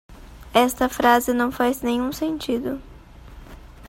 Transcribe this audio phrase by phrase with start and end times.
[0.55, 2.81] Esta frase não faz nenhum sentido.